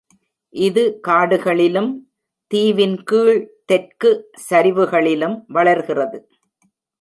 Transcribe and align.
இது 0.53 0.83
காடுகளிலும், 1.07 1.91
தீவின் 2.51 2.97
கீழ் 3.03 3.39
தெற்கு 3.65 4.11
சரிவுகளிலும் 4.49 5.37
வளர்கிறது. 5.47 6.19